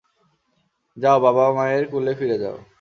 যাও, 0.97 1.17
বাবা-মায়ের 1.19 1.83
কুলে 1.87 2.13
ফিরে 2.15 2.37
যাও। 2.37 2.57